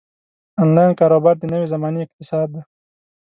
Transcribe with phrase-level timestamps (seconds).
[0.61, 2.61] انلاین کاروبار د نوې زمانې اقتصاد دی.